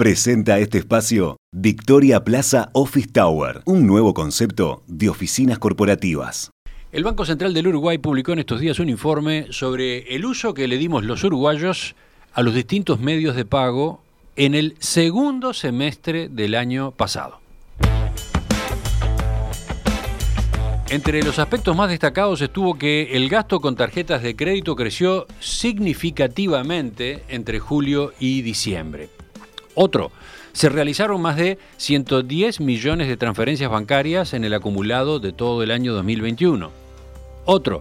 Presenta 0.00 0.58
este 0.58 0.78
espacio 0.78 1.36
Victoria 1.52 2.24
Plaza 2.24 2.70
Office 2.72 3.08
Tower, 3.12 3.60
un 3.66 3.86
nuevo 3.86 4.14
concepto 4.14 4.82
de 4.86 5.10
oficinas 5.10 5.58
corporativas. 5.58 6.50
El 6.90 7.04
Banco 7.04 7.26
Central 7.26 7.52
del 7.52 7.66
Uruguay 7.66 7.98
publicó 7.98 8.32
en 8.32 8.38
estos 8.38 8.60
días 8.60 8.78
un 8.78 8.88
informe 8.88 9.48
sobre 9.50 10.16
el 10.16 10.24
uso 10.24 10.54
que 10.54 10.68
le 10.68 10.78
dimos 10.78 11.04
los 11.04 11.22
uruguayos 11.22 11.96
a 12.32 12.40
los 12.40 12.54
distintos 12.54 12.98
medios 12.98 13.36
de 13.36 13.44
pago 13.44 14.02
en 14.36 14.54
el 14.54 14.74
segundo 14.78 15.52
semestre 15.52 16.30
del 16.30 16.54
año 16.54 16.92
pasado. 16.92 17.38
Entre 20.88 21.22
los 21.22 21.38
aspectos 21.38 21.76
más 21.76 21.90
destacados 21.90 22.40
estuvo 22.40 22.78
que 22.78 23.10
el 23.12 23.28
gasto 23.28 23.60
con 23.60 23.76
tarjetas 23.76 24.22
de 24.22 24.34
crédito 24.34 24.74
creció 24.76 25.26
significativamente 25.40 27.22
entre 27.28 27.58
julio 27.58 28.14
y 28.18 28.40
diciembre. 28.40 29.10
Otro, 29.82 30.12
se 30.52 30.68
realizaron 30.68 31.22
más 31.22 31.36
de 31.36 31.56
110 31.78 32.60
millones 32.60 33.08
de 33.08 33.16
transferencias 33.16 33.70
bancarias 33.70 34.34
en 34.34 34.44
el 34.44 34.52
acumulado 34.52 35.20
de 35.20 35.32
todo 35.32 35.62
el 35.62 35.70
año 35.70 35.94
2021. 35.94 36.70
Otro, 37.46 37.80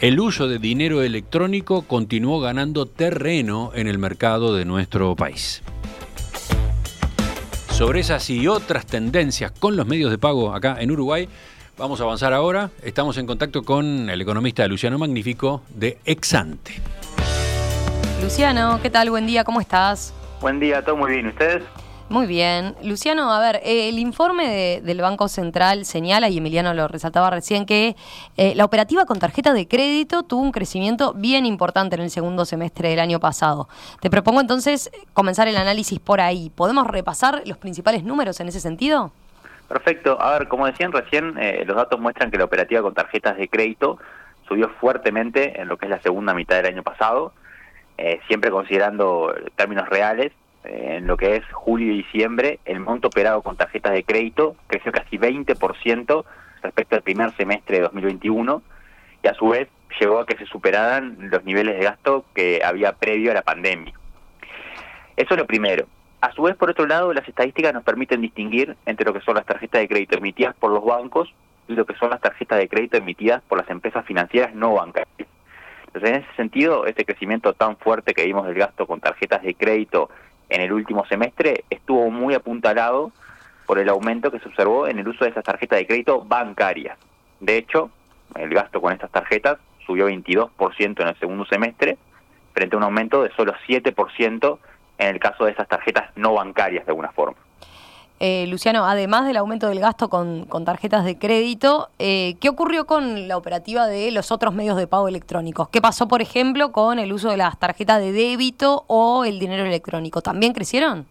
el 0.00 0.18
uso 0.18 0.48
de 0.48 0.58
dinero 0.58 1.02
electrónico 1.02 1.82
continuó 1.82 2.40
ganando 2.40 2.86
terreno 2.86 3.70
en 3.74 3.86
el 3.86 3.98
mercado 3.98 4.56
de 4.56 4.64
nuestro 4.64 5.14
país. 5.14 5.62
Sobre 7.68 8.00
esas 8.00 8.30
y 8.30 8.48
otras 8.48 8.86
tendencias 8.86 9.52
con 9.52 9.76
los 9.76 9.86
medios 9.86 10.10
de 10.10 10.16
pago 10.16 10.54
acá 10.54 10.78
en 10.80 10.90
Uruguay, 10.90 11.28
vamos 11.76 12.00
a 12.00 12.04
avanzar 12.04 12.32
ahora. 12.32 12.70
Estamos 12.82 13.18
en 13.18 13.26
contacto 13.26 13.62
con 13.62 14.08
el 14.08 14.22
economista 14.22 14.66
Luciano 14.66 14.96
Magnífico 14.96 15.60
de 15.68 15.98
Exante. 16.06 16.80
Luciano, 18.22 18.80
¿qué 18.80 18.88
tal? 18.88 19.10
Buen 19.10 19.26
día, 19.26 19.44
¿cómo 19.44 19.60
estás? 19.60 20.14
Buen 20.40 20.60
día, 20.60 20.82
todo 20.82 20.96
muy 20.96 21.12
bien. 21.12 21.28
¿Ustedes? 21.28 21.62
Muy 22.08 22.26
bien. 22.26 22.76
Luciano, 22.84 23.32
a 23.32 23.40
ver, 23.40 23.56
eh, 23.64 23.88
el 23.88 23.98
informe 23.98 24.80
del 24.80 25.00
Banco 25.00 25.26
Central 25.26 25.84
señala, 25.84 26.28
y 26.28 26.38
Emiliano 26.38 26.72
lo 26.72 26.86
resaltaba 26.86 27.30
recién, 27.30 27.66
que 27.66 27.96
eh, 28.36 28.54
la 28.54 28.64
operativa 28.64 29.06
con 29.06 29.18
tarjeta 29.18 29.52
de 29.52 29.66
crédito 29.66 30.22
tuvo 30.22 30.42
un 30.42 30.52
crecimiento 30.52 31.14
bien 31.14 31.46
importante 31.46 31.96
en 31.96 32.02
el 32.02 32.10
segundo 32.10 32.44
semestre 32.44 32.90
del 32.90 33.00
año 33.00 33.18
pasado. 33.18 33.68
Te 34.00 34.08
propongo 34.08 34.40
entonces 34.40 34.92
comenzar 35.14 35.48
el 35.48 35.56
análisis 35.56 35.98
por 35.98 36.20
ahí. 36.20 36.48
¿Podemos 36.54 36.86
repasar 36.86 37.42
los 37.44 37.58
principales 37.58 38.04
números 38.04 38.38
en 38.38 38.48
ese 38.48 38.60
sentido? 38.60 39.10
Perfecto. 39.66 40.20
A 40.20 40.38
ver, 40.38 40.46
como 40.46 40.66
decían 40.66 40.92
recién, 40.92 41.36
eh, 41.38 41.64
los 41.66 41.76
datos 41.76 41.98
muestran 41.98 42.30
que 42.30 42.38
la 42.38 42.44
operativa 42.44 42.82
con 42.82 42.94
tarjetas 42.94 43.36
de 43.36 43.48
crédito 43.48 43.98
subió 44.46 44.68
fuertemente 44.80 45.60
en 45.60 45.66
lo 45.66 45.76
que 45.76 45.86
es 45.86 45.90
la 45.90 46.00
segunda 46.02 46.34
mitad 46.34 46.54
del 46.54 46.66
año 46.66 46.84
pasado. 46.84 47.32
Eh, 47.98 48.20
siempre 48.28 48.50
considerando 48.50 49.34
términos 49.56 49.88
reales, 49.88 50.32
eh, 50.64 50.96
en 50.98 51.06
lo 51.06 51.16
que 51.16 51.36
es 51.36 51.44
julio 51.52 51.92
y 51.92 51.98
diciembre, 51.98 52.58
el 52.64 52.80
monto 52.80 53.08
operado 53.08 53.42
con 53.42 53.56
tarjetas 53.56 53.92
de 53.92 54.04
crédito 54.04 54.56
creció 54.66 54.92
casi 54.92 55.16
20% 55.18 56.24
respecto 56.62 56.96
al 56.96 57.02
primer 57.02 57.34
semestre 57.36 57.76
de 57.76 57.82
2021 57.82 58.62
y 59.22 59.28
a 59.28 59.34
su 59.34 59.48
vez 59.48 59.68
llegó 59.98 60.18
a 60.18 60.26
que 60.26 60.36
se 60.36 60.46
superaran 60.46 61.16
los 61.30 61.44
niveles 61.44 61.78
de 61.78 61.84
gasto 61.84 62.24
que 62.34 62.60
había 62.64 62.92
previo 62.92 63.30
a 63.30 63.34
la 63.34 63.42
pandemia. 63.42 63.94
Eso 65.16 65.34
es 65.34 65.38
lo 65.38 65.46
primero. 65.46 65.86
A 66.20 66.32
su 66.32 66.42
vez, 66.42 66.56
por 66.56 66.70
otro 66.70 66.86
lado, 66.86 67.12
las 67.14 67.26
estadísticas 67.26 67.72
nos 67.72 67.84
permiten 67.84 68.20
distinguir 68.20 68.76
entre 68.84 69.06
lo 69.06 69.12
que 69.12 69.20
son 69.20 69.36
las 69.36 69.46
tarjetas 69.46 69.80
de 69.80 69.88
crédito 69.88 70.18
emitidas 70.18 70.54
por 70.56 70.70
los 70.70 70.84
bancos 70.84 71.32
y 71.68 71.74
lo 71.74 71.86
que 71.86 71.94
son 71.94 72.10
las 72.10 72.20
tarjetas 72.20 72.58
de 72.58 72.68
crédito 72.68 72.96
emitidas 72.96 73.42
por 73.48 73.58
las 73.58 73.70
empresas 73.70 74.04
financieras 74.04 74.54
no 74.54 74.74
bancarias. 74.74 75.28
Entonces, 75.96 76.14
en 76.14 76.24
ese 76.24 76.36
sentido, 76.36 76.84
este 76.84 77.06
crecimiento 77.06 77.54
tan 77.54 77.78
fuerte 77.78 78.12
que 78.12 78.26
vimos 78.26 78.46
del 78.46 78.56
gasto 78.56 78.86
con 78.86 79.00
tarjetas 79.00 79.42
de 79.42 79.54
crédito 79.54 80.10
en 80.50 80.60
el 80.60 80.70
último 80.70 81.06
semestre 81.06 81.64
estuvo 81.70 82.10
muy 82.10 82.34
apuntalado 82.34 83.12
por 83.64 83.78
el 83.78 83.88
aumento 83.88 84.30
que 84.30 84.38
se 84.40 84.48
observó 84.48 84.86
en 84.88 84.98
el 84.98 85.08
uso 85.08 85.24
de 85.24 85.30
esas 85.30 85.42
tarjetas 85.42 85.78
de 85.78 85.86
crédito 85.86 86.20
bancarias. 86.22 86.98
De 87.40 87.56
hecho, 87.56 87.90
el 88.34 88.50
gasto 88.50 88.82
con 88.82 88.92
estas 88.92 89.10
tarjetas 89.10 89.56
subió 89.86 90.10
22% 90.10 91.00
en 91.00 91.08
el 91.08 91.18
segundo 91.18 91.46
semestre, 91.46 91.96
frente 92.52 92.76
a 92.76 92.78
un 92.78 92.84
aumento 92.84 93.22
de 93.22 93.30
solo 93.30 93.54
7% 93.66 94.58
en 94.98 95.08
el 95.08 95.18
caso 95.18 95.46
de 95.46 95.52
esas 95.52 95.66
tarjetas 95.66 96.10
no 96.14 96.34
bancarias 96.34 96.84
de 96.84 96.90
alguna 96.92 97.12
forma. 97.12 97.38
Eh, 98.18 98.46
Luciano, 98.48 98.86
además 98.86 99.26
del 99.26 99.36
aumento 99.36 99.68
del 99.68 99.78
gasto 99.78 100.08
con, 100.08 100.46
tarjetas 100.64 101.04
de 101.04 101.18
crédito, 101.18 101.90
eh, 101.98 102.36
¿qué 102.40 102.48
ocurrió 102.48 102.86
con 102.86 103.28
la 103.28 103.36
operativa 103.36 103.86
de 103.86 104.10
los 104.10 104.32
otros 104.32 104.54
medios 104.54 104.78
de 104.78 104.86
pago 104.86 105.06
electrónicos? 105.06 105.68
¿Qué 105.68 105.82
pasó, 105.82 106.08
por 106.08 106.22
ejemplo, 106.22 106.72
con 106.72 106.98
el 106.98 107.12
uso 107.12 107.28
de 107.28 107.36
las 107.36 107.58
tarjetas 107.58 108.00
de 108.00 108.12
débito 108.12 108.84
o 108.86 109.26
el 109.26 109.38
dinero 109.38 109.64
electrónico? 109.64 110.22
¿También 110.22 110.54
crecieron? 110.54 111.06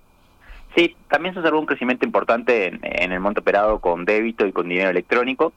Sí, 0.76 0.96
también 1.08 1.34
se 1.36 1.40
observó 1.40 1.60
un 1.60 1.68
crecimiento 1.68 2.06
importante 2.06 2.68
en, 2.68 3.12
el 3.12 3.20
monto 3.20 3.42
operado 3.42 3.80
con 3.80 4.04
débito 4.04 4.48
y 4.48 4.52
con 4.52 4.68
dinero 4.68 4.90
electrónico. 4.90 5.54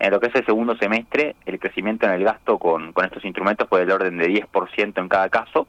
En 0.00 0.10
lo 0.10 0.18
que 0.18 0.26
es 0.26 0.34
el 0.34 0.44
segundo 0.44 0.76
semestre, 0.76 1.36
el 1.46 1.60
crecimiento 1.60 2.06
en 2.06 2.12
el 2.12 2.24
gasto 2.24 2.58
con, 2.58 2.92
estos 3.04 3.24
instrumentos 3.24 3.68
fue 3.68 3.80
del 3.80 3.92
orden 3.92 4.18
de 4.18 4.28
10% 4.28 4.98
en 4.98 5.08
cada 5.08 5.28
caso, 5.28 5.68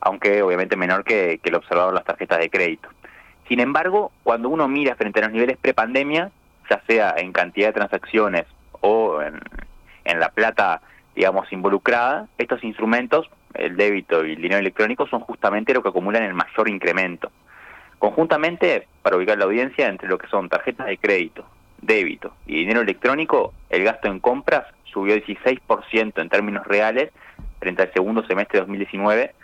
aunque 0.00 0.42
obviamente 0.42 0.76
menor 0.76 1.04
que, 1.04 1.40
que 1.42 1.48
el 1.48 1.54
observado 1.54 1.88
en 1.88 1.94
las 1.94 2.04
tarjetas 2.04 2.38
de 2.38 2.50
crédito. 2.50 2.88
Sin 3.48 3.60
embargo, 3.60 4.12
cuando 4.22 4.50
uno 4.50 4.68
mira 4.68 4.94
frente 4.94 5.20
a 5.20 5.22
los 5.24 5.32
niveles 5.32 5.56
prepandemia, 5.56 6.30
ya 6.68 6.82
sea 6.86 7.14
en 7.16 7.32
cantidad 7.32 7.68
de 7.68 7.72
transacciones 7.72 8.44
o 8.82 9.20
en, 9.22 9.40
la 10.20 10.30
plata, 10.30 10.82
digamos, 11.16 11.50
involucrada, 11.52 12.28
estos 12.36 12.62
instrumentos, 12.62 13.28
el 13.54 13.76
débito 13.76 14.24
y 14.24 14.32
el 14.32 14.42
dinero 14.42 14.60
electrónico, 14.60 15.06
son 15.06 15.20
justamente 15.20 15.72
lo 15.72 15.82
que 15.82 15.88
acumulan 15.88 16.22
el 16.24 16.34
mayor 16.34 16.68
incremento. 16.68 17.32
Conjuntamente, 17.98 18.86
para 19.02 19.16
ubicar 19.16 19.38
la 19.38 19.46
audiencia, 19.46 19.88
entre 19.88 20.08
lo 20.08 20.18
que 20.18 20.28
son 20.28 20.48
tarjetas 20.48 20.86
de 20.86 20.98
crédito, 20.98 21.44
débito 21.80 22.34
y 22.46 22.60
dinero 22.60 22.82
electrónico, 22.82 23.54
el 23.70 23.82
gasto 23.84 24.08
en 24.08 24.20
compras 24.20 24.66
subió 24.84 25.16
16% 25.16 26.20
en 26.20 26.28
términos 26.28 26.66
reales 26.66 27.10
frente 27.60 27.82
al 27.82 27.92
segundo 27.92 28.24
semestre 28.26 28.58
de 28.58 28.66
2019, 28.66 29.34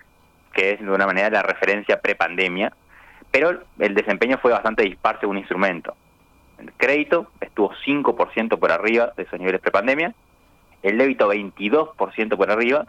que 0.52 0.72
es 0.72 0.80
de 0.80 0.90
una 0.90 1.06
manera 1.06 1.30
la 1.30 1.42
referencia 1.42 2.00
prepandemia, 2.00 2.72
pero 3.34 3.50
el 3.80 3.94
desempeño 3.96 4.38
fue 4.38 4.52
bastante 4.52 4.84
dispar 4.84 5.18
según 5.18 5.38
instrumento. 5.38 5.96
El 6.56 6.72
crédito 6.74 7.32
estuvo 7.40 7.72
5% 7.84 8.60
por 8.60 8.70
arriba 8.70 9.12
de 9.16 9.24
esos 9.24 9.40
niveles 9.40 9.60
prepandemia, 9.60 10.14
el 10.84 10.98
débito 10.98 11.28
22% 11.28 12.36
por 12.36 12.52
arriba 12.52 12.86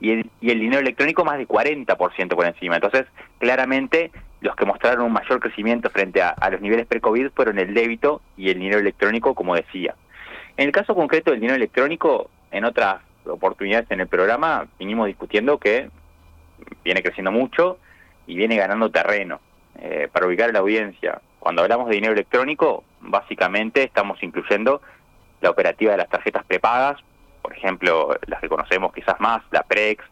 y, 0.00 0.10
el, 0.10 0.30
y 0.40 0.50
el 0.50 0.58
dinero 0.58 0.80
electrónico 0.80 1.24
más 1.24 1.38
de 1.38 1.46
40% 1.46 2.34
por 2.34 2.46
encima. 2.46 2.74
Entonces, 2.74 3.06
claramente, 3.38 4.10
los 4.40 4.56
que 4.56 4.66
mostraron 4.66 5.06
un 5.06 5.12
mayor 5.12 5.38
crecimiento 5.38 5.88
frente 5.90 6.20
a, 6.20 6.30
a 6.30 6.50
los 6.50 6.60
niveles 6.60 6.88
pre-COVID 6.88 7.30
fueron 7.30 7.60
el 7.60 7.72
débito 7.72 8.22
y 8.36 8.50
el 8.50 8.58
dinero 8.58 8.80
electrónico, 8.80 9.36
como 9.36 9.54
decía. 9.54 9.94
En 10.56 10.66
el 10.66 10.72
caso 10.72 10.96
concreto 10.96 11.30
del 11.30 11.38
dinero 11.38 11.54
electrónico, 11.54 12.28
en 12.50 12.64
otras 12.64 13.02
oportunidades 13.24 13.88
en 13.92 14.00
el 14.00 14.08
programa 14.08 14.66
vinimos 14.80 15.06
discutiendo 15.06 15.58
que 15.58 15.90
viene 16.82 17.04
creciendo 17.04 17.30
mucho 17.30 17.78
y 18.26 18.34
viene 18.34 18.56
ganando 18.56 18.90
terreno. 18.90 19.38
Eh, 19.78 20.08
para 20.10 20.26
ubicar 20.26 20.50
a 20.50 20.52
la 20.52 20.60
audiencia, 20.60 21.20
cuando 21.38 21.62
hablamos 21.62 21.88
de 21.88 21.96
dinero 21.96 22.12
electrónico, 22.12 22.84
básicamente 23.00 23.82
estamos 23.82 24.22
incluyendo 24.22 24.80
la 25.40 25.50
operativa 25.50 25.92
de 25.92 25.98
las 25.98 26.08
tarjetas 26.08 26.44
prepagas, 26.44 27.00
por 27.42 27.52
ejemplo, 27.52 28.16
las 28.26 28.40
que 28.40 28.48
conocemos 28.48 28.92
quizás 28.92 29.20
más, 29.20 29.42
la 29.50 29.62
Prex 29.62 30.02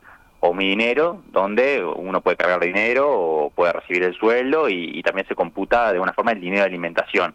o 0.41 0.52
Mi 0.52 0.69
Dinero, 0.69 1.22
donde 1.32 1.84
uno 1.84 2.20
puede 2.20 2.36
cargar 2.36 2.60
dinero 2.60 3.10
o 3.10 3.50
puede 3.50 3.72
recibir 3.72 4.04
el 4.04 4.14
sueldo 4.14 4.69
y, 4.69 5.02
también 5.02 5.26
se 5.26 5.34
computa 5.34 5.92
de 5.92 5.98
una 5.98 6.12
forma 6.12 6.32
el 6.32 6.41
dinero 6.41 6.60
de 6.60 6.69
alimentación. 6.69 7.34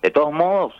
De 0.00 0.10
todos 0.10 0.32
modos, 0.32 0.72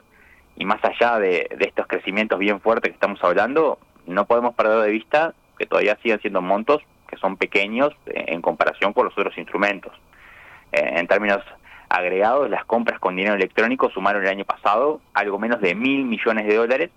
y 0.56 0.64
más 0.64 0.82
allá 0.84 1.18
de, 1.18 1.48
de 1.56 1.64
estos 1.66 1.86
crecimientos 1.86 2.38
bien 2.38 2.60
fuertes 2.60 2.90
que 2.90 2.94
estamos 2.94 3.22
hablando, 3.22 3.78
no 4.06 4.26
podemos 4.26 4.54
perder 4.54 4.80
de 4.82 4.90
vista 4.90 5.34
que 5.58 5.66
todavía 5.66 5.98
siguen 6.02 6.20
siendo 6.20 6.40
montos 6.40 6.80
que 7.08 7.16
son 7.16 7.36
pequeños 7.36 7.92
en 8.06 8.40
comparación 8.40 8.92
con 8.92 9.06
los 9.06 9.18
otros 9.18 9.36
instrumentos. 9.36 9.92
Eh, 10.72 10.94
en 10.96 11.06
términos 11.06 11.42
agregados, 11.88 12.50
las 12.50 12.64
compras 12.64 12.98
con 13.00 13.16
dinero 13.16 13.34
electrónico 13.34 13.90
sumaron 13.90 14.22
el 14.22 14.28
año 14.28 14.44
pasado 14.44 15.00
algo 15.14 15.38
menos 15.38 15.60
de 15.60 15.74
mil 15.74 16.04
millones 16.04 16.46
de 16.46 16.54
dólares, 16.56 16.90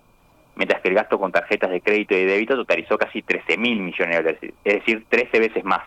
mientras 0.54 0.80
que 0.82 0.88
el 0.88 0.94
gasto 0.94 1.18
con 1.18 1.32
tarjetas 1.32 1.70
de 1.70 1.80
crédito 1.80 2.14
y 2.14 2.24
débito 2.24 2.54
totalizó 2.56 2.98
casi 2.98 3.22
13 3.22 3.56
mil 3.56 3.80
millones 3.80 4.16
de 4.16 4.22
dólares, 4.22 4.54
es 4.64 4.74
decir, 4.74 5.06
13 5.08 5.40
veces 5.40 5.64
más. 5.64 5.80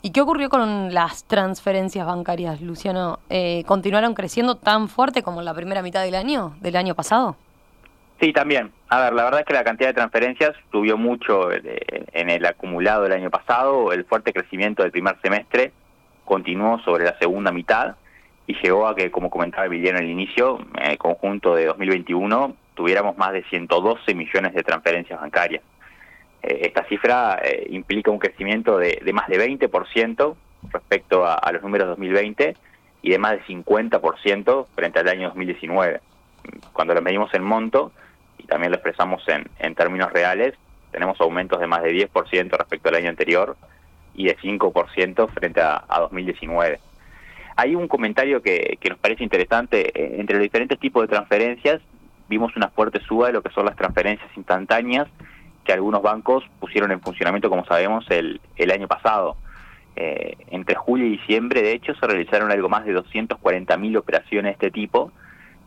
¿Y 0.00 0.12
qué 0.12 0.20
ocurrió 0.20 0.48
con 0.48 0.94
las 0.94 1.24
transferencias 1.24 2.06
bancarias, 2.06 2.60
Luciano? 2.60 3.18
Eh, 3.28 3.64
¿Continuaron 3.66 4.14
creciendo 4.14 4.54
tan 4.54 4.88
fuerte 4.88 5.22
como 5.22 5.40
en 5.40 5.44
la 5.44 5.54
primera 5.54 5.82
mitad 5.82 6.04
del 6.04 6.14
año, 6.14 6.56
del 6.60 6.76
año 6.76 6.94
pasado? 6.94 7.36
Sí, 8.20 8.32
también. 8.32 8.72
A 8.88 9.00
ver, 9.00 9.12
la 9.12 9.24
verdad 9.24 9.40
es 9.40 9.46
que 9.46 9.54
la 9.54 9.64
cantidad 9.64 9.90
de 9.90 9.94
transferencias 9.94 10.52
subió 10.70 10.96
mucho 10.96 11.52
eh, 11.52 11.60
en 12.12 12.30
el 12.30 12.46
acumulado 12.46 13.02
del 13.02 13.12
año 13.12 13.30
pasado, 13.30 13.92
el 13.92 14.04
fuerte 14.04 14.32
crecimiento 14.32 14.82
del 14.82 14.92
primer 14.92 15.20
semestre 15.20 15.72
sobre 16.84 17.04
la 17.04 17.18
segunda 17.18 17.52
mitad 17.52 17.96
y 18.46 18.54
llegó 18.62 18.86
a 18.86 18.94
que, 18.94 19.10
como 19.10 19.30
comentaba 19.30 19.66
Emiliano 19.66 19.98
al 19.98 20.08
inicio, 20.08 20.58
en 20.76 20.92
el 20.92 20.98
conjunto 20.98 21.54
de 21.54 21.66
2021 21.66 22.56
tuviéramos 22.74 23.16
más 23.18 23.32
de 23.32 23.42
112 23.44 24.14
millones 24.14 24.54
de 24.54 24.62
transferencias 24.62 25.20
bancarias. 25.20 25.62
Eh, 26.42 26.60
esta 26.62 26.84
cifra 26.84 27.40
eh, 27.42 27.66
implica 27.70 28.10
un 28.10 28.18
crecimiento 28.18 28.78
de, 28.78 29.00
más 29.12 29.28
de 29.28 29.38
20% 29.38 30.34
respecto 30.72 31.26
a, 31.26 31.52
los 31.52 31.62
números 31.62 31.88
2020 31.88 32.56
y 33.02 33.10
de 33.10 33.18
más 33.18 33.32
de 33.32 33.42
50% 33.42 34.66
frente 34.74 34.98
al 34.98 35.08
año 35.08 35.28
2019. 35.28 36.00
Cuando 36.72 36.94
lo 36.94 37.02
medimos 37.02 37.32
en 37.34 37.42
monto 37.42 37.92
y 38.38 38.44
también 38.44 38.72
lo 38.72 38.76
expresamos 38.76 39.22
en 39.28 39.74
términos 39.74 40.12
reales, 40.12 40.54
tenemos 40.90 41.20
aumentos 41.20 41.60
de 41.60 41.66
más 41.66 41.82
de 41.82 41.92
10% 41.92 42.50
respecto 42.56 42.88
al 42.88 42.94
año 42.94 43.10
anterior 43.10 43.56
y 44.18 44.26
de 44.26 44.36
5% 44.36 45.28
frente 45.30 45.60
a, 45.60 45.84
2019. 46.00 46.80
Hay 47.56 47.74
un 47.74 47.88
comentario 47.88 48.42
que, 48.42 48.76
que, 48.80 48.90
nos 48.90 48.98
parece 48.98 49.24
interesante. 49.24 49.88
Eh, 49.88 50.20
entre 50.20 50.36
los 50.36 50.42
diferentes 50.42 50.78
tipos 50.78 51.02
de 51.02 51.08
transferencias, 51.08 51.80
vimos 52.28 52.54
una 52.56 52.68
fuerte 52.68 53.00
suba 53.00 53.28
de 53.28 53.32
lo 53.32 53.42
que 53.42 53.50
son 53.50 53.64
las 53.64 53.76
transferencias 53.76 54.30
instantáneas 54.36 55.08
que 55.64 55.72
algunos 55.72 56.02
bancos 56.02 56.44
pusieron 56.60 56.90
en 56.92 57.00
funcionamiento, 57.00 57.50
como 57.50 57.64
sabemos, 57.64 58.06
el, 58.10 58.40
el 58.56 58.70
año 58.70 58.88
pasado. 58.88 59.36
Eh, 59.96 60.36
entre 60.50 60.74
julio 60.74 61.06
y 61.06 61.10
diciembre, 61.10 61.62
de 61.62 61.72
hecho, 61.72 61.94
se 61.94 62.06
realizaron 62.06 62.50
algo 62.50 62.68
más 62.68 62.84
de 62.84 62.96
240.000 62.96 63.98
operaciones 63.98 64.44
de 64.44 64.66
este 64.66 64.70
tipo, 64.70 65.12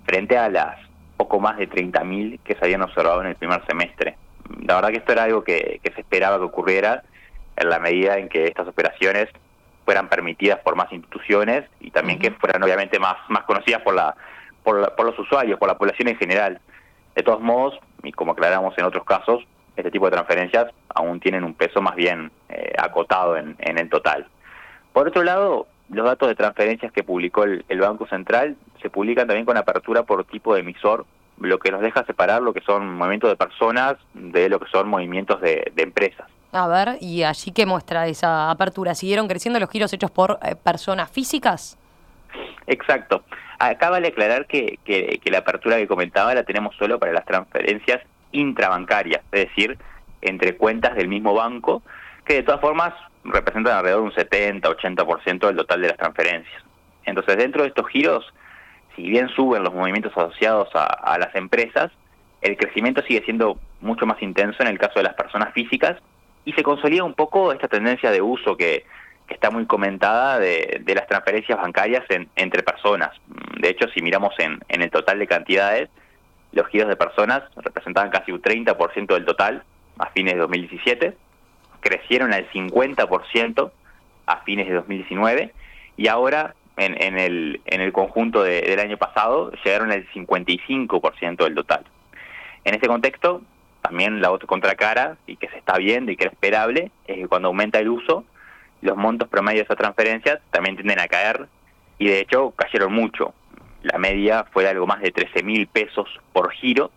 frente 0.06 0.38
a 0.38 0.50
las 0.50 0.78
poco 1.18 1.40
más 1.40 1.58
de 1.58 1.70
30.000 1.70 2.40
que 2.44 2.56
se 2.56 2.66
habían 2.66 2.82
observado 2.82 3.22
en 3.22 3.28
el 3.28 3.36
primer 3.36 3.64
semestre. 3.68 4.18
La 4.66 4.76
verdad 4.76 4.90
que 4.90 4.98
esto 4.98 5.12
era 5.12 5.24
algo 5.24 5.44
que, 5.44 5.80
se 5.84 6.02
esperaba 6.02 6.38
que 6.38 6.46
ocurriera 6.46 7.04
en 7.62 7.70
la 7.70 7.80
medida 7.80 8.18
en 8.18 8.30
que 8.30 8.46
estas 8.46 8.68
operaciones 8.68 9.30
fueran 9.86 10.10
permitidas 10.10 10.60
por 10.60 10.76
más 10.76 10.92
instituciones 10.92 11.64
y 11.80 11.92
también 11.92 12.20
que 12.20 12.32
fueran 12.32 12.62
obviamente 12.64 13.00
más, 13.00 13.16
más 13.30 13.44
conocidas 13.44 13.82
por, 13.82 13.96
la, 13.96 14.16
por, 14.64 14.96
por 14.96 15.06
los 15.06 15.18
usuarios, 15.18 15.58
por 15.58 15.68
la 15.68 15.78
población 15.78 16.10
en 16.10 16.18
general. 16.18 16.60
De 17.16 17.24
todos 17.24 17.42
modos, 17.42 17.80
y 18.04 18.12
como 18.12 18.32
aclaramos 18.32 18.78
en 18.78 18.86
otros 18.86 19.04
casos, 19.06 19.44
este 19.76 19.92
tipo 19.92 20.06
de 20.06 20.12
transferencias 20.12 20.68
aún 20.90 21.20
tienen 21.20 21.44
un 21.44 21.54
peso 21.54 21.82
más 21.82 21.96
bien 21.96 22.32
eh, 22.50 22.74
acotado 22.78 23.38
en, 23.38 23.56
el 23.60 23.90
total. 23.90 24.28
Por 24.94 25.08
otro 25.08 25.24
lado, 25.24 25.68
los 25.90 26.06
datos 26.06 26.28
de 26.28 26.36
transferencias 26.36 26.92
que 26.92 27.04
publicó 27.04 27.44
el, 27.44 27.80
Banco 27.80 28.08
Central 28.08 28.56
se 28.82 28.90
publican 28.90 29.28
también 29.28 29.46
con 29.46 29.58
apertura 29.58 30.04
por 30.04 30.24
tipo 30.26 30.54
de 30.54 30.62
emisor, 30.62 31.06
lo 31.40 31.58
que 31.58 31.72
nos 31.72 31.82
deja 31.82 32.06
separar 32.06 32.42
lo 32.42 32.54
que 32.54 32.62
son 32.62 32.96
movimientos 32.96 33.30
de 33.30 33.36
personas 33.36 33.96
de 34.14 34.50
lo 34.50 34.60
que 34.60 34.70
son 34.70 34.88
movimientos 34.88 35.42
de, 35.42 35.72
empresas. 35.78 36.28
A 36.54 36.68
ver, 36.68 36.98
¿y 37.00 37.24
allí 37.24 37.52
qué 37.52 37.66
muestra 37.66 38.08
esa 38.08 38.52
apertura? 38.52 38.94
¿Siguieron 38.94 39.28
creciendo 39.28 39.60
los 39.60 39.70
giros 39.70 39.94
hechos 39.94 40.12
por 40.12 40.38
eh, 40.44 40.56
personas 40.56 41.10
físicas? 41.10 41.78
Exacto. 42.68 43.24
Acá 43.58 43.90
vale 43.90 44.10
aclarar 44.10 44.48
que, 44.48 44.80
que, 44.84 45.20
la 45.32 45.40
apertura 45.40 45.78
que 45.78 45.88
comentaba 45.88 46.34
la 46.34 46.44
tenemos 46.44 46.76
solo 46.76 47.00
para 47.00 47.14
las 47.14 47.26
transferencias 47.26 48.02
intrabancarias, 48.32 49.22
es 49.32 49.48
decir, 49.48 49.78
entre 50.22 50.58
cuentas 50.58 50.96
del 50.96 51.08
mismo 51.08 51.34
banco, 51.34 51.84
que 52.26 52.36
de 52.36 52.44
todas 52.44 52.60
formas 52.60 52.94
representan 53.24 53.78
alrededor 53.78 54.02
de 54.02 54.08
un 54.08 54.62
70-80% 54.64 55.48
del 55.48 55.56
total 55.58 55.82
de 55.82 55.88
las 55.88 55.98
transferencias. 55.98 56.64
Entonces, 57.06 57.38
dentro 57.38 57.62
de 57.62 57.70
estos 57.70 57.88
giros, 57.88 58.26
si 58.96 59.04
bien 59.04 59.30
suben 59.30 59.64
los 59.64 59.74
movimientos 59.74 60.12
asociados 60.16 60.70
a, 60.74 61.18
las 61.18 61.34
empresas, 61.36 61.92
el 62.42 62.58
crecimiento 62.58 63.02
sigue 63.04 63.24
siendo 63.24 63.58
mucho 63.80 64.06
más 64.06 64.22
intenso 64.22 64.64
en 64.64 64.70
el 64.70 64.80
caso 64.80 64.94
de 64.96 65.04
las 65.04 65.14
personas 65.14 65.54
físicas 65.54 65.98
y 66.46 66.54
se 66.54 66.64
consolida 66.64 67.04
un 67.04 67.14
poco 67.14 67.52
esta 67.52 67.68
tendencia 67.68 68.12
de 68.12 68.22
uso 68.22 68.58
que, 68.58 68.86
está 69.30 69.50
muy 69.50 69.66
comentada 69.66 70.40
de, 70.40 70.84
las 70.94 71.08
transferencias 71.08 71.58
bancarias 71.58 72.04
entre 72.36 72.64
personas. 72.64 73.12
De 73.62 73.70
hecho, 73.70 73.88
si 73.88 74.02
miramos 74.02 74.34
en, 74.40 74.60
en 74.68 74.82
el 74.82 74.92
total 74.92 75.20
de 75.20 75.28
cantidades, 75.28 75.90
los 76.52 76.68
giros 76.68 76.90
de 76.90 76.98
personas 76.98 77.44
representaban 77.56 78.10
casi 78.10 78.34
un 78.34 78.42
30% 78.42 79.14
del 79.14 79.24
total 79.24 79.64
a 80.00 80.08
fines 80.08 80.34
de 80.34 80.40
2017, 80.42 81.16
crecieron 81.80 82.34
al 82.34 82.50
50% 82.52 83.72
a 84.26 84.38
fines 84.42 84.68
de 84.68 84.74
2019 84.74 85.54
y 85.98 86.08
ahora 86.08 86.56
en, 86.78 87.02
en, 87.02 87.18
el, 87.18 87.62
en 87.66 87.82
el 87.82 87.94
conjunto 87.94 88.44
del 88.44 88.80
año 88.80 88.98
pasado 88.98 89.52
llegaron 89.64 89.92
al 89.92 90.08
55% 90.10 91.44
del 91.44 91.56
total. 91.56 91.86
En 92.64 92.74
este 92.74 92.88
contexto, 92.88 93.42
también 93.92 94.22
la 94.22 94.32
otra 94.32 94.48
contracara, 94.48 95.18
y 95.28 95.36
que 95.36 95.50
se 95.50 95.58
está 95.58 95.78
viendo 95.78 96.14
y 96.14 96.16
que 96.16 96.24
era 96.24 96.32
esperable, 96.32 96.92
es 97.08 97.18
que 97.18 97.28
cuando 97.28 97.50
aumenta 97.50 97.78
el 97.78 97.90
uso, 97.90 98.24
los 98.82 98.96
montos 98.96 99.28
promedios 99.28 99.66
esas 99.66 99.76
transferencias 99.76 100.40
también 100.50 100.78
tienden 100.78 101.00
a 101.00 101.10
caer 101.10 101.50
y 102.00 102.08
de 102.08 102.22
hecho 102.22 102.52
cayeron 102.56 102.94
mucho 102.94 103.34
la 103.84 103.98
media 103.98 104.46
fue 104.54 104.64
de 104.64 104.70
algo 104.70 104.88
más 104.88 105.02
de 105.02 105.12
13 105.12 105.44
mil 105.44 105.68
pesos 105.68 106.08
por 106.32 106.52
giro, 106.54 106.90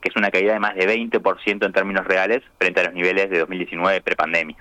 que 0.00 0.08
es 0.08 0.16
una 0.16 0.32
caída 0.32 0.54
de 0.54 0.58
más 0.58 0.74
de 0.74 0.88
20% 0.88 1.64
en 1.64 1.72
términos 1.72 2.04
reales 2.06 2.42
frente 2.58 2.80
a 2.80 2.84
los 2.84 2.94
niveles 2.94 3.30
de 3.30 3.38
2019 3.38 4.00
prepandemia. 4.00 4.56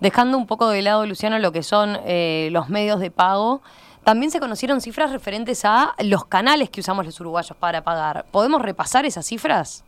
Dejando 0.00 0.38
un 0.38 0.46
poco 0.46 0.70
de 0.70 0.80
lado, 0.80 1.04
Luciano, 1.04 1.38
lo 1.38 1.52
que 1.52 1.62
son 1.62 1.98
eh, 2.06 2.48
los 2.50 2.70
medios 2.70 2.98
de 2.98 3.10
pago, 3.10 3.60
también 4.04 4.30
se 4.30 4.40
conocieron 4.40 4.80
cifras 4.80 5.12
referentes 5.12 5.66
a 5.66 5.94
los 6.02 6.24
canales 6.24 6.70
que 6.70 6.80
usamos 6.80 7.04
los 7.04 7.20
uruguayos 7.20 7.56
para 7.58 7.84
pagar. 7.84 8.24
¿Podemos 8.30 8.62
repasar 8.62 9.04
esas 9.04 9.26
cifras? 9.26 9.84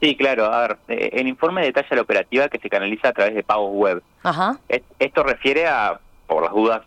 Sí, 0.00 0.16
claro. 0.16 0.46
A 0.46 0.68
ver, 0.68 0.76
eh, 0.88 1.10
el 1.14 1.26
informe 1.26 1.62
detalla 1.62 1.96
la 1.96 2.02
operativa 2.02 2.48
que 2.48 2.58
se 2.58 2.68
canaliza 2.68 3.08
a 3.08 3.12
través 3.12 3.34
de 3.34 3.42
pagos 3.42 3.70
web. 3.72 4.02
Ajá. 4.22 4.58
Esto 4.98 5.22
refiere 5.22 5.66
a 5.66 6.00
por 6.26 6.42
las 6.42 6.52
dudas, 6.52 6.82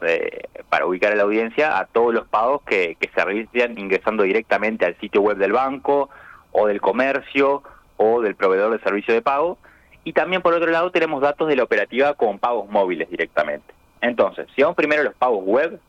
para 0.69 0.85
ubicar 0.85 1.13
a 1.13 1.15
la 1.15 1.23
audiencia, 1.23 1.79
a 1.79 1.85
todos 1.85 2.13
los 2.13 2.27
pagos 2.27 2.61
que, 2.63 2.97
se 2.99 3.25
realizan 3.25 3.77
ingresando 3.77 4.23
directamente 4.23 4.85
al 4.85 4.97
sitio 4.99 5.21
web 5.21 5.37
del 5.37 5.53
banco 5.53 6.09
o 6.51 6.67
del 6.67 6.81
comercio 6.81 7.63
o 7.97 8.21
del 8.21 8.35
proveedor 8.35 8.71
de 8.71 8.83
servicio 8.83 9.13
de 9.13 9.21
pago. 9.21 9.57
Y 10.03 10.13
también, 10.13 10.41
por 10.41 10.53
otro 10.53 10.71
lado, 10.71 10.91
tenemos 10.91 11.21
datos 11.21 11.47
de 11.47 11.55
la 11.55 11.63
operativa 11.63 12.13
con 12.13 12.39
pagos 12.39 12.69
móviles 12.69 13.09
directamente. 13.09 13.73
Entonces, 14.01 14.47
si 14.55 14.61
vamos 14.61 14.75
primero 14.75 15.01
a 15.01 15.05
los 15.05 15.15
pagos 15.15 15.43
web, 15.43 15.79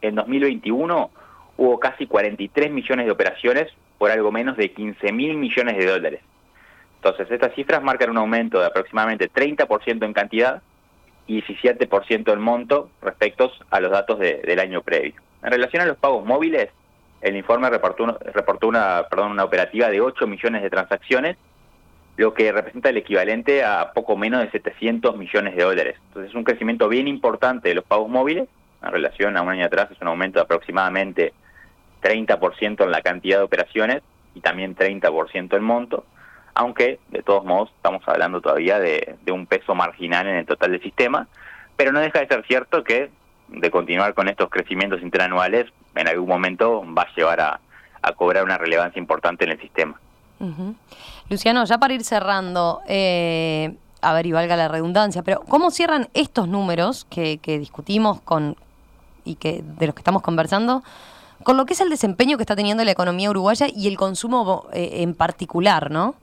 en 0.00 0.14
2021 0.14 1.10
hubo 1.56 1.78
casi 1.78 2.06
43 2.06 2.70
millones 2.70 3.06
de 3.06 3.12
operaciones 3.12 3.72
por 3.98 4.10
algo 4.10 4.32
menos 4.32 4.56
de 4.56 4.72
15 4.72 5.12
mil 5.12 5.36
millones 5.36 5.78
de 5.78 5.86
dólares. 5.86 6.20
Entonces, 7.04 7.30
estas 7.30 7.54
cifras 7.54 7.82
marcan 7.82 8.08
un 8.08 8.16
aumento 8.16 8.58
de 8.58 8.64
aproximadamente 8.64 9.30
30% 9.30 10.06
en 10.06 10.14
cantidad 10.14 10.62
y 11.26 11.42
17% 11.42 12.32
el 12.32 12.38
monto 12.38 12.88
respecto 13.02 13.52
a 13.68 13.80
los 13.80 13.90
datos 13.90 14.18
del 14.18 14.58
año 14.58 14.80
previo. 14.80 15.12
En 15.42 15.50
relación 15.50 15.82
a 15.82 15.86
los 15.86 15.98
pagos 15.98 16.24
móviles, 16.24 16.70
el 17.20 17.36
informe 17.36 17.68
reportó, 17.68 18.18
reportó 18.32 18.68
una, 18.68 19.04
perdón, 19.10 19.32
una 19.32 19.44
operativa 19.44 19.90
de 19.90 20.00
8 20.00 20.26
millones 20.26 20.62
de 20.62 20.70
transacciones, 20.70 21.36
lo 22.16 22.32
que 22.32 22.50
representa 22.50 22.88
el 22.88 22.96
equivalente 22.96 23.62
a 23.62 23.92
poco 23.92 24.16
menos 24.16 24.40
de 24.40 24.50
700 24.50 25.14
millones 25.18 25.56
de 25.56 25.62
dólares. 25.62 25.96
Entonces 26.08 26.30
es 26.30 26.34
un 26.34 26.44
crecimiento 26.44 26.88
bien 26.88 27.06
importante 27.06 27.68
de 27.68 27.74
los 27.74 27.84
pagos 27.84 28.08
móviles, 28.08 28.48
en 28.82 28.92
relación 28.92 29.36
a 29.36 29.42
un 29.42 29.50
año 29.50 29.66
atrás 29.66 29.90
es 29.90 30.00
un 30.00 30.08
aumento 30.08 30.38
de 30.38 30.44
aproximadamente 30.44 31.34
30% 32.02 32.82
en 32.82 32.90
la 32.90 33.02
cantidad 33.02 33.38
de 33.38 33.44
operaciones 33.44 34.02
y 34.34 34.40
también 34.40 34.74
30% 34.74 35.54
el 35.54 35.60
monto 35.60 36.06
aunque 36.54 37.00
de 37.08 37.22
todos 37.22 37.44
modos 37.44 37.70
estamos 37.76 38.02
hablando 38.06 38.40
todavía 38.40 38.78
de, 38.78 39.16
un 39.30 39.46
peso 39.46 39.74
marginal 39.74 40.26
en 40.26 40.36
el 40.36 40.46
total 40.46 40.72
del 40.72 40.82
sistema, 40.82 41.26
pero 41.76 41.92
no 41.92 42.00
deja 42.00 42.20
de 42.20 42.28
ser 42.28 42.44
cierto 42.46 42.84
que 42.84 43.10
de 43.48 43.70
continuar 43.70 44.14
con 44.14 44.28
estos 44.28 44.48
crecimientos 44.48 45.02
interanuales, 45.02 45.66
en 45.94 46.08
algún 46.08 46.28
momento 46.28 46.82
va 46.96 47.02
a 47.02 47.14
llevar 47.14 47.40
a, 47.40 47.60
cobrar 48.16 48.44
una 48.44 48.58
relevancia 48.58 49.00
importante 49.00 49.44
en 49.44 49.52
el 49.52 49.60
sistema. 49.60 49.98
Luciano, 51.30 51.64
ya 51.64 51.78
para 51.78 51.94
ir 51.94 52.04
cerrando, 52.04 52.82
eh, 52.86 53.74
a 54.02 54.12
ver, 54.12 54.26
y 54.26 54.32
valga 54.32 54.56
la 54.56 54.68
redundancia, 54.68 55.22
pero 55.22 55.40
¿cómo 55.40 55.70
cierran 55.70 56.08
estos 56.12 56.46
números 56.46 57.06
que, 57.08 57.38
discutimos 57.42 58.20
con 58.20 58.56
y 59.24 59.36
que 59.36 59.62
de 59.62 59.86
los 59.86 59.94
que 59.94 60.00
estamos 60.00 60.20
conversando 60.20 60.82
con 61.44 61.56
lo 61.56 61.64
que 61.64 61.72
es 61.72 61.80
el 61.80 61.88
desempeño 61.88 62.36
que 62.36 62.42
está 62.42 62.54
teniendo 62.54 62.84
la 62.84 62.90
economía 62.90 63.30
uruguaya 63.30 63.68
y 63.74 63.88
el 63.88 63.96
consumo 63.96 64.66
eh, 64.74 65.02
en 65.02 65.14
particular, 65.14 65.90
¿no? 65.90 66.14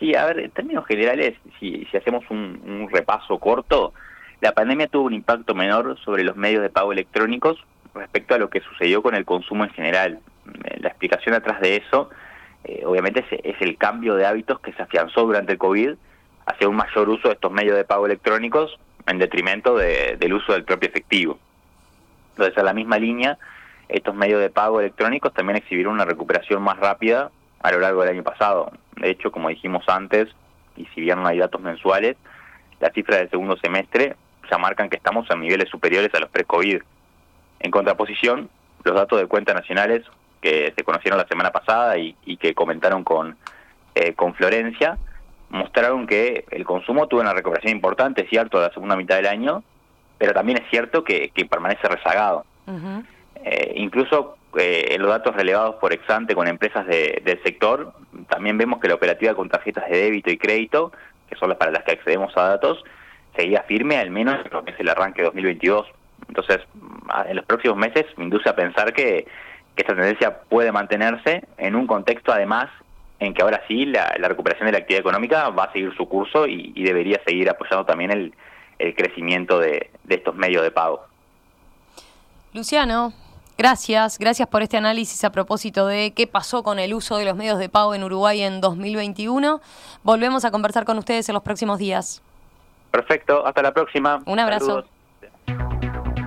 Sí, 0.00 0.14
a 0.14 0.24
ver, 0.24 0.40
en 0.40 0.50
términos 0.50 0.86
generales, 0.86 1.34
si, 1.60 1.86
si 1.90 1.96
hacemos 1.96 2.24
un, 2.30 2.88
repaso 2.90 3.38
corto, 3.38 3.92
la 4.40 4.52
pandemia 4.52 4.88
tuvo 4.88 5.04
un 5.04 5.12
impacto 5.12 5.54
menor 5.54 5.98
sobre 6.02 6.24
los 6.24 6.36
medios 6.36 6.62
de 6.62 6.70
pago 6.70 6.90
electrónicos 6.90 7.62
respecto 7.94 8.34
a 8.34 8.38
lo 8.38 8.48
que 8.48 8.62
sucedió 8.62 9.02
con 9.02 9.14
el 9.14 9.26
consumo 9.26 9.64
en 9.64 9.70
general. 9.70 10.20
La 10.78 10.88
explicación 10.88 11.34
atrás 11.34 11.60
de 11.60 11.76
eso, 11.76 12.08
eh, 12.64 12.82
obviamente, 12.86 13.26
es, 13.30 13.60
el 13.60 13.76
cambio 13.76 14.14
de 14.14 14.24
hábitos 14.24 14.58
que 14.60 14.72
se 14.72 14.80
afianzó 14.80 15.26
durante 15.26 15.52
el 15.52 15.58
COVID 15.58 15.90
hacia 16.46 16.68
un 16.68 16.76
mayor 16.76 17.10
uso 17.10 17.28
de 17.28 17.34
estos 17.34 17.52
medios 17.52 17.76
de 17.76 17.84
pago 17.84 18.06
electrónicos 18.06 18.78
en 19.06 19.18
detrimento 19.18 19.76
del 19.76 20.32
uso 20.32 20.54
del 20.54 20.64
propio 20.64 20.88
efectivo. 20.88 21.38
Entonces, 22.30 22.56
a 22.56 22.62
la 22.62 22.72
misma 22.72 22.98
línea, 22.98 23.36
estos 23.90 24.14
medios 24.14 24.40
de 24.40 24.48
pago 24.48 24.80
electrónicos 24.80 25.34
también 25.34 25.58
exhibieron 25.58 25.92
una 25.92 26.06
recuperación 26.06 26.62
más 26.62 26.78
rápida 26.78 27.30
a 27.62 27.70
lo 27.70 27.80
largo 27.80 28.00
del 28.00 28.12
año 28.12 28.22
pasado. 28.22 28.72
De 29.00 29.10
hecho, 29.10 29.32
como 29.32 29.48
dijimos 29.48 29.88
antes, 29.88 30.28
y 30.76 30.86
si 30.94 31.00
bien 31.00 31.22
no 31.22 31.28
hay 31.28 31.38
datos 31.38 31.60
mensuales, 31.60 32.16
las 32.78 32.92
cifras 32.92 33.20
del 33.20 33.30
segundo 33.30 33.56
semestre 33.56 34.16
ya 34.50 34.58
marcan 34.58 34.88
que 34.88 34.96
estamos 34.96 35.30
a 35.30 35.36
niveles 35.36 35.68
superiores 35.68 36.14
a 36.14 36.20
los 36.20 36.30
pre-COVID. 36.30 36.82
En 37.60 37.70
contraposición, 37.70 38.48
los 38.84 38.94
datos 38.94 39.18
de 39.18 39.26
cuentas 39.26 39.54
nacionales 39.54 40.02
que 40.40 40.72
se 40.76 40.84
conocieron 40.84 41.18
la 41.18 41.26
semana 41.26 41.50
pasada 41.50 41.98
y, 41.98 42.14
que 42.38 42.54
comentaron 42.54 43.04
con, 43.04 43.36
eh, 43.94 44.14
con 44.14 44.34
Florencia, 44.34 44.98
mostraron 45.50 46.06
que 46.06 46.44
el 46.50 46.64
consumo 46.64 47.06
tuvo 47.06 47.20
una 47.20 47.34
recuperación 47.34 47.72
importante, 47.72 48.26
cierto, 48.28 48.58
a 48.58 48.62
la 48.62 48.72
segunda 48.72 48.96
mitad 48.96 49.16
del 49.16 49.26
año, 49.26 49.62
pero 50.16 50.32
también 50.32 50.58
es 50.62 50.70
cierto 50.70 51.04
que, 51.04 51.30
permanece 51.50 51.88
rezagado. 51.88 52.44
Eh, 53.42 53.72
incluso 53.76 54.36
eh, 54.56 54.94
en 54.94 55.02
los 55.02 55.10
datos 55.10 55.34
relevados 55.34 55.76
por 55.76 55.92
Exante 55.92 56.34
con 56.34 56.48
empresas 56.48 56.86
del 56.86 57.40
sector, 57.44 57.92
también 58.28 58.58
vemos 58.58 58.80
que 58.80 58.88
la 58.88 58.94
operativa 58.94 59.34
con 59.34 59.48
tarjetas 59.48 59.88
de 59.88 59.96
débito 59.96 60.30
y 60.30 60.38
crédito, 60.38 60.92
que 61.28 61.36
son 61.36 61.48
las 61.48 61.58
para 61.58 61.70
las 61.70 61.84
que 61.84 61.92
accedemos 61.92 62.36
a 62.36 62.48
datos, 62.48 62.82
seguía 63.36 63.62
firme 63.62 63.96
al 63.96 64.10
menos 64.10 64.44
en 64.44 64.50
lo 64.50 64.64
que 64.64 64.72
es 64.72 64.80
el 64.80 64.88
arranque 64.88 65.22
2022. 65.22 65.86
Entonces, 66.28 66.58
en 67.26 67.36
los 67.36 67.44
próximos 67.44 67.76
meses 67.76 68.06
me 68.16 68.24
induce 68.24 68.48
a 68.48 68.56
pensar 68.56 68.92
que, 68.92 69.26
esta 69.76 69.94
tendencia 69.94 70.42
puede 70.42 70.72
mantenerse 70.72 71.42
en 71.56 71.74
un 71.74 71.86
contexto 71.86 72.32
además 72.32 72.68
en 73.18 73.32
que 73.32 73.40
ahora 73.40 73.62
sí 73.66 73.86
la, 73.86 74.10
recuperación 74.28 74.66
de 74.66 74.72
la 74.72 74.78
actividad 74.78 75.00
económica 75.00 75.48
va 75.48 75.64
a 75.64 75.72
seguir 75.72 75.96
su 75.96 76.06
curso 76.06 76.46
y, 76.46 76.72
debería 76.82 77.18
seguir 77.26 77.48
apoyando 77.48 77.86
también 77.86 78.10
el, 78.10 78.34
crecimiento 78.94 79.58
de, 79.58 79.90
de 80.04 80.14
estos 80.16 80.34
medios 80.34 80.62
de 80.62 80.70
pago. 80.70 81.06
Luciano, 82.52 83.14
Gracias, 83.60 84.18
gracias 84.18 84.48
por 84.48 84.62
este 84.62 84.78
análisis 84.78 85.22
a 85.22 85.32
propósito 85.32 85.86
de 85.86 86.14
qué 86.14 86.26
pasó 86.26 86.62
con 86.62 86.78
el 86.78 86.94
uso 86.94 87.18
de 87.18 87.26
los 87.26 87.36
medios 87.36 87.58
de 87.58 87.68
pago 87.68 87.94
en 87.94 88.02
Uruguay 88.02 88.40
en 88.40 88.62
2021. 88.62 89.60
Volvemos 90.02 90.46
a 90.46 90.50
conversar 90.50 90.86
con 90.86 90.96
ustedes 90.96 91.28
en 91.28 91.34
los 91.34 91.42
próximos 91.42 91.78
días. 91.78 92.22
Perfecto, 92.90 93.46
hasta 93.46 93.60
la 93.60 93.74
próxima. 93.74 94.22
Un 94.24 94.38
abrazo. 94.38 94.84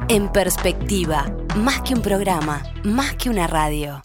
En 0.09 0.31
perspectiva, 0.31 1.25
más 1.55 1.81
que 1.81 1.95
un 1.95 2.03
programa, 2.03 2.61
más 2.83 3.15
que 3.15 3.31
una 3.31 3.47
radio. 3.47 4.03